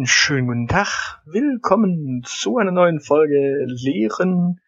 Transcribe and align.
Einen 0.00 0.06
schönen 0.06 0.46
guten 0.46 0.66
Tag. 0.66 1.20
Willkommen 1.26 2.22
zu 2.24 2.56
einer 2.56 2.70
neuen 2.70 3.00
Folge 3.00 3.66
Lehren 3.66 4.62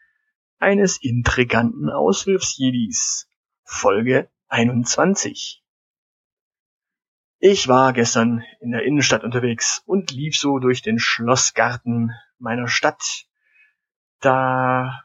eines 0.59 1.03
intriganten 1.03 1.89
Aushilfsjedis. 1.89 3.31
Folge 3.65 4.29
21. 4.49 5.65
Ich 7.39 7.67
war 7.67 7.95
gestern 7.95 8.45
in 8.61 8.73
der 8.73 8.83
Innenstadt 8.83 9.25
unterwegs 9.25 9.83
und 9.87 10.11
lief 10.11 10.37
so 10.37 10.59
durch 10.59 10.83
den 10.83 10.99
Schlossgarten 10.99 12.11
meiner 12.39 12.69
Stadt. 12.69 13.25
Da 14.21 15.01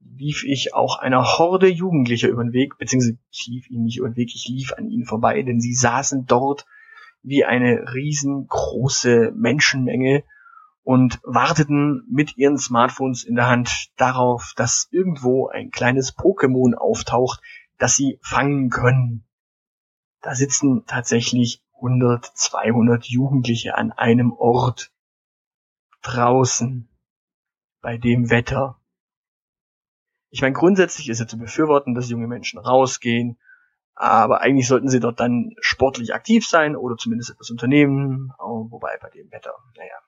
lief 0.00 0.42
ich 0.42 0.72
auch 0.72 1.00
einer 1.00 1.22
Horde 1.22 1.68
Jugendlicher 1.68 2.28
über 2.28 2.42
den 2.42 2.54
Weg, 2.54 2.78
beziehungsweise 2.78 3.18
ich 3.30 3.46
lief 3.46 3.68
ihnen 3.68 3.84
nicht 3.84 3.98
über 3.98 4.08
den 4.08 4.16
Weg, 4.16 4.34
ich 4.34 4.48
lief 4.48 4.72
an 4.72 4.88
ihnen 4.88 5.04
vorbei, 5.04 5.42
denn 5.42 5.60
sie 5.60 5.74
saßen 5.74 6.24
dort 6.24 6.64
wie 7.26 7.44
eine 7.44 7.92
riesengroße 7.92 9.32
Menschenmenge 9.34 10.22
und 10.84 11.18
warteten 11.24 12.06
mit 12.08 12.36
ihren 12.36 12.56
Smartphones 12.56 13.24
in 13.24 13.34
der 13.34 13.48
Hand 13.48 13.88
darauf, 13.96 14.52
dass 14.56 14.86
irgendwo 14.92 15.48
ein 15.48 15.72
kleines 15.72 16.16
Pokémon 16.16 16.74
auftaucht, 16.74 17.40
das 17.78 17.96
sie 17.96 18.20
fangen 18.22 18.70
können. 18.70 19.26
Da 20.22 20.36
sitzen 20.36 20.84
tatsächlich 20.86 21.64
100, 21.74 22.24
200 22.24 23.06
Jugendliche 23.06 23.76
an 23.76 23.90
einem 23.90 24.32
Ort 24.32 24.92
draußen 26.02 26.88
bei 27.82 27.98
dem 27.98 28.30
Wetter. 28.30 28.80
Ich 30.30 30.42
meine, 30.42 30.54
grundsätzlich 30.54 31.08
ist 31.08 31.20
es 31.20 31.26
zu 31.26 31.38
befürworten, 31.38 31.96
dass 31.96 32.08
junge 32.08 32.28
Menschen 32.28 32.60
rausgehen 32.60 33.36
aber 33.96 34.42
eigentlich 34.42 34.68
sollten 34.68 34.90
sie 34.90 35.00
dort 35.00 35.20
dann 35.20 35.54
sportlich 35.60 36.14
aktiv 36.14 36.46
sein 36.46 36.76
oder 36.76 36.96
zumindest 36.96 37.30
etwas 37.30 37.50
unternehmen, 37.50 38.30
wobei 38.38 38.98
bei 39.00 39.08
dem 39.08 39.32
Wetter, 39.32 39.54
naja. 39.74 39.98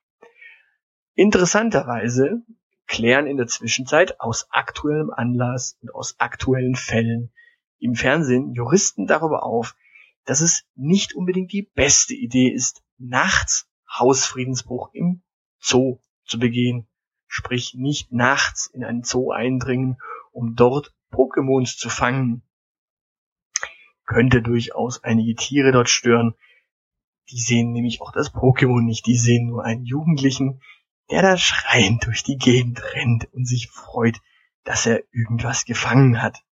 Interessanterweise 1.15 2.43
klären 2.87 3.27
in 3.27 3.39
der 3.39 3.47
Zwischenzeit 3.47 4.21
aus 4.21 4.47
aktuellem 4.51 5.11
Anlass 5.11 5.79
und 5.81 5.95
aus 5.95 6.17
aktuellen 6.19 6.77
Fällen 6.77 7.33
im 7.79 7.95
Fernsehen 7.95 8.53
Juristen 8.53 9.07
darüber 9.07 9.43
auf, 9.43 9.75
dass 10.27 10.43
es 10.43 10.65
nicht 10.75 11.15
unbedingt 11.15 11.53
die 11.53 11.63
beste 11.63 12.15
Idee 12.15 12.49
ist, 12.49 12.83
nachts 12.99 13.71
Hausfriedensbruch 13.91 14.91
im 14.93 15.23
Zoo 15.59 15.99
zu 16.25 16.39
begehen. 16.39 16.87
Sprich, 17.27 17.75
nicht 17.75 18.13
nachts 18.13 18.67
in 18.67 18.85
einen 18.85 19.03
Zoo 19.03 19.31
eindringen, 19.31 19.97
um 20.31 20.55
dort 20.57 20.95
Pokémons 21.11 21.79
zu 21.79 21.89
fangen 21.89 22.43
könnte 24.09 24.43
durchaus 24.43 25.05
einige 25.05 25.35
Tiere 25.37 25.71
dort 25.71 25.89
stören. 25.89 26.35
Die 27.31 27.39
sehen 27.39 27.73
nämlich 27.73 28.01
auch 28.01 28.11
das 28.11 28.35
Pokémon 28.35 28.83
nicht, 28.83 29.07
die 29.07 29.17
sehen 29.17 29.47
nur 29.47 29.65
einen 29.65 29.85
Jugendlichen, 29.85 30.61
der 31.11 31.23
da 31.23 31.37
schreiend 31.37 32.07
durch 32.07 32.25
die 32.25 32.39
Gegend 32.39 32.83
rennt 32.95 33.33
und 33.33 33.47
sich 33.47 33.69
freut, 33.71 34.21
dass 34.65 34.87
er 34.87 35.05
irgendwas 35.13 35.67
gefangen 35.67 36.23
hat. 36.23 36.43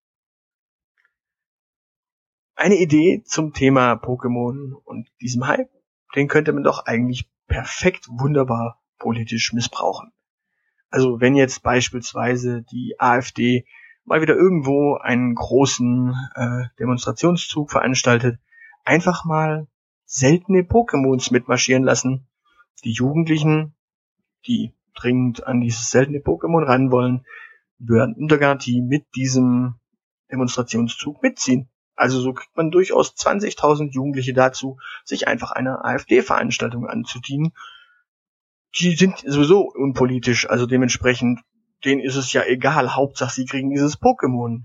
Eine 2.55 2.77
Idee 2.77 3.23
zum 3.25 3.53
Thema 3.53 3.95
Pokémon 3.95 4.73
und 4.73 5.11
diesem 5.21 5.47
Hype, 5.47 5.71
den 6.15 6.29
könnte 6.29 6.53
man 6.53 6.63
doch 6.63 6.85
eigentlich 6.85 7.29
perfekt 7.47 8.07
wunderbar 8.09 8.83
politisch 8.99 9.53
missbrauchen. 9.53 10.13
Also 10.91 11.21
wenn 11.21 11.35
jetzt 11.35 11.63
beispielsweise 11.63 12.63
die 12.63 12.97
AfD 12.99 13.67
mal 14.07 14.23
wieder 14.23 14.37
irgendwo 14.37 14.95
einen 14.95 15.35
großen 15.35 16.15
äh, 16.35 16.65
Demonstrationszug 16.79 17.71
veranstaltet, 17.71 18.39
einfach 18.85 19.25
mal 19.25 19.67
seltene 20.05 20.63
Pokémons 20.63 21.33
mitmarschieren 21.33 21.83
lassen. 21.83 22.27
Die 22.85 22.93
Jugendlichen, 22.93 23.75
die 24.47 24.73
dringend 24.95 25.47
an 25.47 25.61
dieses 25.61 25.91
seltene 25.91 26.19
Pokémon 26.19 26.65
ran 26.65 26.91
wollen, 26.91 27.27
würden 27.79 28.15
unter 28.15 28.39
Garantie 28.39 28.81
mit 28.81 29.07
diesem 29.15 29.75
Demonstrationszug 30.31 31.23
mitziehen. 31.23 31.69
Also 31.97 32.21
so 32.21 32.33
kriegt 32.33 32.57
man 32.57 32.71
durchaus 32.71 33.15
20.000 33.15 33.93
Jugendliche 33.93 34.35
dazu, 34.35 34.79
sich 35.05 35.27
einfach 35.29 35.51
einer 35.51 35.85
AfD-Veranstaltung 35.85 36.87
anzudienen. 36.87 37.53
Die 38.79 38.95
sind 38.95 39.19
sowieso 39.27 39.63
unpolitisch, 39.63 40.49
also 40.49 40.67
dementsprechend 40.67 41.41
denen 41.87 42.03
ist 42.03 42.17
es 42.17 42.33
ja 42.33 42.45
egal, 42.45 42.95
Hauptsache 42.95 43.33
sie 43.33 43.47
kriegen 43.47 43.71
dieses 43.71 44.01
Pokémon. 44.01 44.63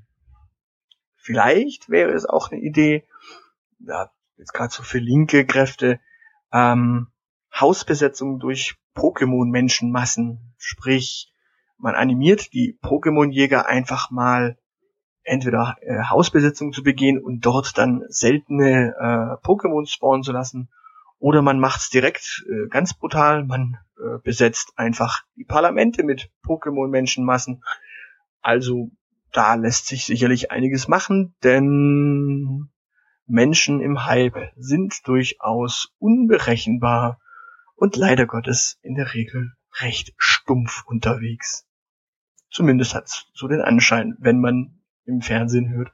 Vielleicht 1.16 1.90
wäre 1.90 2.12
es 2.12 2.26
auch 2.26 2.52
eine 2.52 2.62
Idee, 2.62 3.08
ja, 3.80 4.12
jetzt 4.38 4.54
gerade 4.54 4.74
so 4.74 4.84
für 4.84 4.98
linke 4.98 5.46
Kräfte, 5.46 6.00
ähm, 6.52 7.08
Hausbesetzung 7.54 8.40
durch 8.40 8.76
Pokémon-Menschenmassen. 8.96 10.54
Sprich, 10.58 11.32
man 11.78 11.96
animiert 11.96 12.54
die 12.54 12.78
Pokémon-Jäger 12.82 13.66
einfach 13.66 14.10
mal 14.12 14.58
entweder 15.24 15.78
äh, 15.82 16.04
Hausbesetzung 16.10 16.74
zu 16.74 16.84
begehen 16.84 17.22
und 17.22 17.46
dort 17.46 17.78
dann 17.78 18.04
seltene 18.08 18.96
äh, 19.00 19.46
Pokémon 19.46 19.88
spawnen 19.88 20.24
zu 20.24 20.32
lassen, 20.32 20.70
oder 21.20 21.44
man 21.44 21.60
macht's 21.60 21.92
direkt 21.92 22.44
äh, 22.50 22.68
ganz 22.70 22.96
brutal, 22.96 23.46
man 23.46 23.78
äh, 24.02 24.20
besetzt 24.24 24.74
einfach 24.76 25.24
die 25.36 25.46
Parlamente 25.46 26.04
mit 26.04 26.32
Pokémon-Menschenmassen. 26.44 27.64
Also 28.42 28.90
da 29.32 29.56
lässt 29.56 29.88
sich 29.88 30.06
sicherlich 30.06 30.52
einiges 30.52 30.88
machen, 30.88 31.36
denn 31.44 32.70
Menschen 33.28 33.80
im 33.80 34.06
Hype 34.06 34.52
sind 34.58 35.08
durchaus 35.08 35.94
unberechenbar 36.00 37.20
und 37.76 37.96
leider 37.96 38.26
Gottes 38.26 38.80
in 38.82 38.96
der 38.96 39.14
Regel 39.14 39.54
recht 39.80 40.14
stumpf 40.18 40.84
unterwegs. 40.86 41.66
Zumindest 42.50 42.94
hat's 42.94 43.28
so 43.34 43.48
den 43.48 43.62
Anschein, 43.62 44.16
wenn 44.20 44.42
man 44.42 44.82
im 45.06 45.22
Fernsehen 45.22 45.70
hört, 45.70 45.92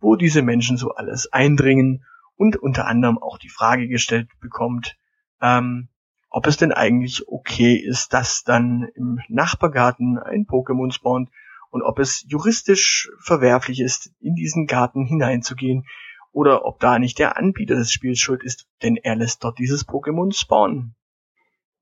wo 0.00 0.16
diese 0.16 0.42
Menschen 0.42 0.76
so 0.76 0.94
alles 0.94 1.32
eindringen 1.32 2.04
und 2.36 2.56
unter 2.56 2.86
anderem 2.86 3.18
auch 3.18 3.38
die 3.38 3.48
Frage 3.48 3.88
gestellt 3.88 4.28
bekommt, 4.40 4.96
ähm, 5.40 5.88
ob 6.30 6.46
es 6.46 6.56
denn 6.56 6.72
eigentlich 6.72 7.26
okay 7.28 7.74
ist, 7.74 8.12
dass 8.12 8.44
dann 8.44 8.88
im 8.94 9.20
Nachbargarten 9.28 10.18
ein 10.18 10.46
Pokémon 10.46 10.92
spawnt 10.92 11.30
und 11.70 11.82
ob 11.82 11.98
es 11.98 12.24
juristisch 12.28 13.10
verwerflich 13.18 13.80
ist, 13.80 14.12
in 14.20 14.34
diesen 14.34 14.66
Garten 14.66 15.04
hineinzugehen 15.04 15.86
oder 16.32 16.64
ob 16.64 16.80
da 16.80 16.98
nicht 16.98 17.18
der 17.18 17.36
Anbieter 17.36 17.76
des 17.76 17.92
Spiels 17.92 18.18
schuld 18.18 18.42
ist, 18.42 18.68
denn 18.82 18.96
er 18.96 19.16
lässt 19.16 19.44
dort 19.44 19.58
dieses 19.58 19.88
Pokémon 19.88 20.32
spawnen. 20.36 20.94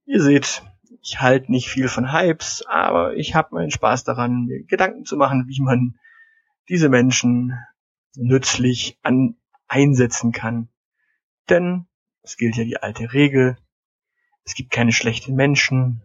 Ihr 0.05 0.23
seht, 0.23 0.63
ich 1.03 1.21
halte 1.21 1.51
nicht 1.51 1.69
viel 1.69 1.89
von 1.89 2.13
Hypes, 2.13 2.65
aber 2.67 3.17
ich 3.17 3.35
habe 3.35 3.55
meinen 3.55 3.71
Spaß 3.71 4.05
daran, 4.05 4.47
mir 4.47 4.65
Gedanken 4.65 5.05
zu 5.05 5.17
machen, 5.17 5.47
wie 5.49 5.61
man 5.61 5.99
diese 6.69 6.89
Menschen 6.89 7.59
nützlich 8.15 8.99
an 9.03 9.37
einsetzen 9.69 10.33
kann. 10.33 10.69
Denn 11.49 11.87
es 12.23 12.37
gilt 12.37 12.57
ja 12.57 12.65
die 12.65 12.77
alte 12.77 13.13
Regel, 13.13 13.57
es 14.47 14.55
gibt 14.55 14.71
keine 14.71 14.93
schlechten 14.93 15.35
Menschen. 15.35 16.03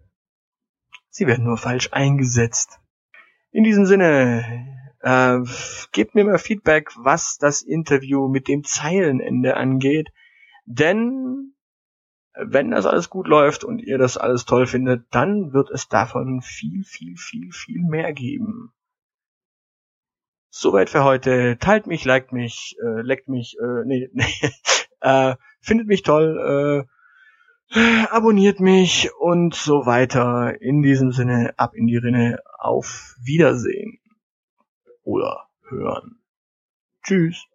Sie 1.09 1.28
werden 1.28 1.46
nur 1.46 1.57
falsch 1.57 1.90
eingesetzt. 1.91 2.79
In 3.52 3.63
diesem 3.63 3.85
Sinne, 3.85 4.68
äh, 5.02 5.40
gebt 5.91 6.16
mir 6.16 6.25
mal 6.25 6.40
Feedback, 6.40 6.91
was 6.97 7.38
das 7.38 7.62
Interview 7.62 8.28
mit 8.28 8.47
dem 8.47 8.63
Zeilenende 8.63 9.56
angeht. 9.56 10.12
Denn 10.66 11.53
wenn 12.34 12.72
das 12.72 12.85
alles 12.85 13.09
gut 13.09 13.28
läuft 13.28 13.64
und 13.64 13.79
ihr 13.79 13.97
das 13.97 14.17
alles 14.17 14.46
toll 14.46 14.66
findet, 14.66 15.05
dann 15.11 15.53
wird 15.53 15.70
es 15.70 15.88
davon 15.88 16.41
viel, 16.41 16.84
viel, 16.84 17.17
viel, 17.17 17.52
viel 17.52 17.82
mehr 17.84 18.14
geben. 18.14 18.73
Soweit 20.49 20.90
für 20.90 21.03
heute. 21.03 21.58
Teilt 21.59 21.88
mich, 21.88 22.05
liked 22.05 22.32
mich, 22.32 22.76
äh, 22.82 23.02
leckt 23.02 23.28
mich, 23.28 23.55
äh, 23.61 23.85
nee, 23.85 24.09
nee, 24.14 24.34
äh, 25.02 25.35
findet 25.61 25.88
mich 25.88 26.03
toll, 26.03 26.88
äh, 26.88 27.01
abonniert 28.09 28.59
mich 28.59 29.09
und 29.20 29.56
so 29.56 29.85
weiter. 29.85 30.62
In 30.62 30.82
diesem 30.82 31.12
Sinne, 31.12 31.53
ab 31.58 31.73
in 31.73 31.88
die 31.88 31.97
Rinne, 31.97 32.40
auf 32.58 33.16
Wiedersehen 33.23 34.00
oder 35.03 35.47
hören. 35.68 36.22
Tschüss. 37.03 37.46